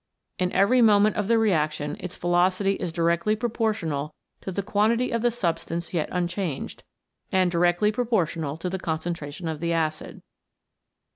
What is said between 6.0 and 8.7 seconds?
unchanged, and directly proportional to